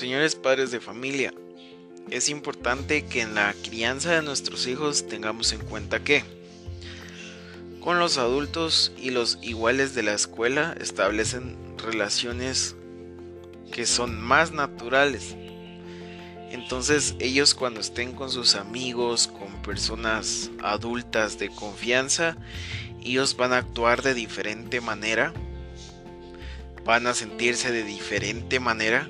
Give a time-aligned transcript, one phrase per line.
[0.00, 1.34] Señores padres de familia,
[2.10, 6.24] es importante que en la crianza de nuestros hijos tengamos en cuenta que
[7.80, 12.76] con los adultos y los iguales de la escuela establecen relaciones
[13.72, 15.36] que son más naturales.
[16.50, 22.38] Entonces ellos cuando estén con sus amigos, con personas adultas de confianza,
[23.02, 25.34] ellos van a actuar de diferente manera,
[26.86, 29.06] van a sentirse de diferente manera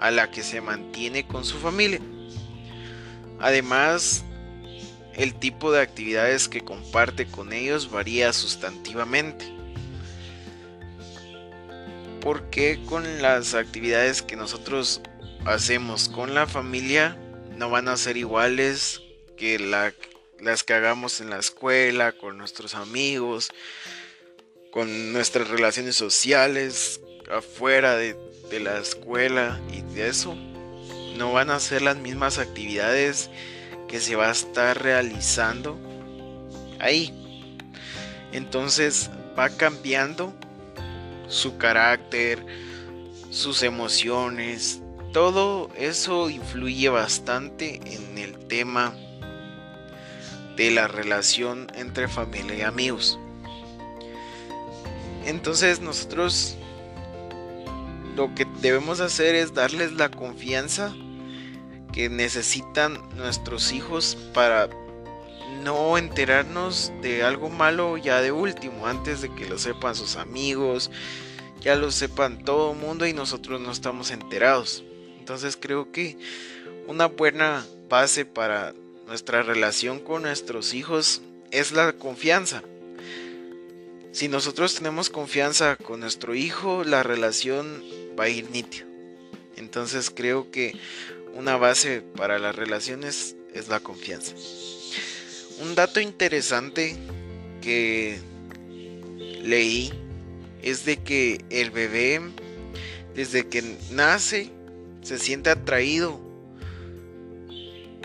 [0.00, 2.00] a la que se mantiene con su familia.
[3.38, 4.24] Además,
[5.14, 9.46] el tipo de actividades que comparte con ellos varía sustantivamente.
[12.20, 15.02] Porque con las actividades que nosotros
[15.44, 17.18] hacemos con la familia
[17.56, 19.02] no van a ser iguales
[19.36, 23.50] que las que hagamos en la escuela, con nuestros amigos,
[24.70, 28.16] con nuestras relaciones sociales, afuera de,
[28.50, 30.36] de la escuela y de eso.
[31.16, 33.30] No van a ser las mismas actividades
[33.88, 35.78] que se va a estar realizando
[36.78, 37.14] ahí.
[38.32, 40.32] Entonces va cambiando
[41.28, 42.44] su carácter,
[43.30, 44.80] sus emociones,
[45.12, 48.94] todo eso influye bastante en el tema
[50.56, 53.18] de la relación entre familia y amigos.
[55.24, 56.56] Entonces nosotros
[58.20, 60.94] lo que debemos hacer es darles la confianza
[61.90, 64.68] que necesitan nuestros hijos para
[65.64, 70.90] no enterarnos de algo malo ya de último, antes de que lo sepan sus amigos,
[71.62, 74.84] ya lo sepan todo el mundo y nosotros no estamos enterados.
[75.18, 76.18] Entonces creo que
[76.88, 78.74] una buena base para
[79.06, 81.22] nuestra relación con nuestros hijos
[81.52, 82.62] es la confianza.
[84.12, 87.82] Si nosotros tenemos confianza con nuestro hijo, la relación
[88.18, 88.84] va a ir nítida.
[89.56, 90.76] Entonces creo que
[91.34, 94.34] una base para las relaciones es la confianza.
[95.60, 96.96] Un dato interesante
[97.60, 98.18] que
[99.42, 99.92] leí
[100.62, 102.20] es de que el bebé
[103.14, 104.50] desde que nace
[105.02, 106.20] se siente atraído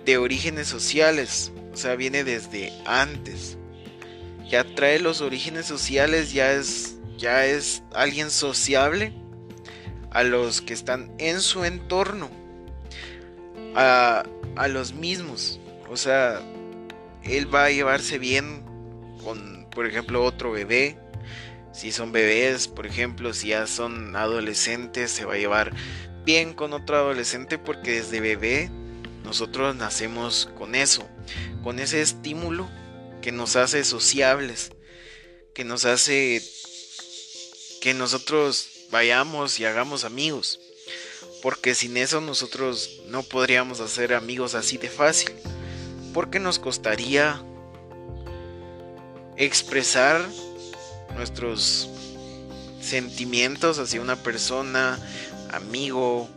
[0.05, 3.57] de orígenes sociales, o sea, viene desde antes.
[4.55, 9.11] Ya trae los orígenes sociales, ya es ya es alguien sociable
[10.11, 12.29] a los que están en su entorno
[13.75, 14.23] a,
[14.69, 15.59] los mismos.
[15.89, 16.39] O sea,
[17.23, 18.63] él va a llevarse bien
[19.25, 20.97] con, por ejemplo, otro bebé.
[21.73, 25.73] Si son bebés, por ejemplo, si ya son adolescentes, se va a llevar
[26.23, 28.69] bien con otro adolescente porque desde bebé
[29.25, 31.05] nosotros nacemos con eso,
[31.61, 32.69] con ese estímulo
[33.25, 34.69] que nos hace sociables,
[35.55, 36.43] que nos hace
[37.81, 40.59] que nosotros vayamos y hagamos amigos
[41.41, 45.31] porque sin eso nosotros no podríamos hacer amigos así de fácil,
[46.13, 47.41] porque nos costaría
[49.37, 50.23] expresar
[51.15, 51.89] nuestros
[52.79, 54.99] sentimientos hacia una persona,
[55.51, 56.29] amigo.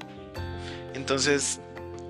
[0.94, 1.60] Entonces,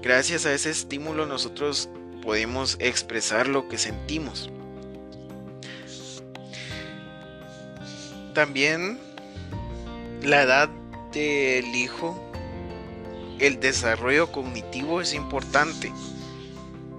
[0.03, 1.89] gracias a ese estímulo nosotros
[2.23, 4.51] podemos expresar lo que sentimos.
[8.39, 8.99] También
[10.23, 10.69] la edad
[11.13, 12.17] del hijo
[13.41, 15.93] el desarrollo cognitivo es importante.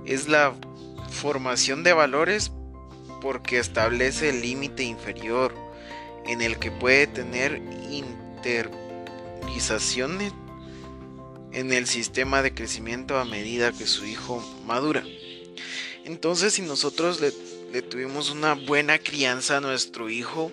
[0.06, 0.54] Es la
[1.10, 2.52] formación de valores
[3.22, 5.56] porque establece el límite inferior
[6.28, 10.34] en el que puede tener internalizaciones
[11.54, 15.06] en el sistema de crecimiento a medida que su hijo madura.
[16.04, 17.32] Entonces si nosotros le,
[17.72, 20.52] le tuvimos una buena crianza a nuestro hijo,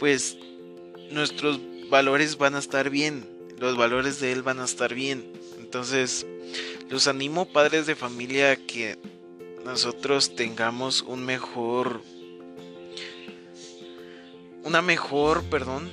[0.00, 0.36] pues
[1.12, 5.30] nuestros valores van a estar bien los valores de él van a estar bien.
[5.58, 6.26] Entonces,
[6.88, 8.98] los animo padres de familia que
[9.64, 12.00] nosotros tengamos un mejor
[14.64, 15.90] una mejor, perdón,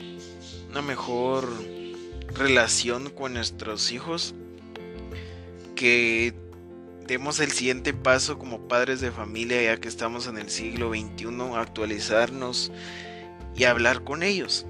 [0.70, 1.50] una mejor
[2.34, 4.34] relación con nuestros hijos,
[5.76, 6.34] que
[7.06, 11.56] demos el siguiente paso como padres de familia ya que estamos en el siglo XXI,
[11.56, 12.72] actualizarnos
[13.58, 14.66] y hablar con ellos.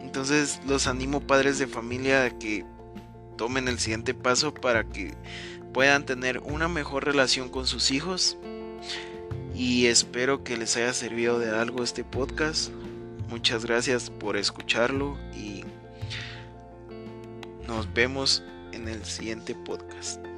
[0.00, 2.66] Entonces los animo padres de familia a que
[3.36, 5.14] tomen el siguiente paso para que
[5.72, 8.36] puedan tener una mejor relación con sus hijos.
[9.54, 12.70] Y espero que les haya servido de algo este podcast.
[13.28, 15.64] Muchas gracias por escucharlo y
[17.66, 20.31] nos vemos en el siguiente podcast.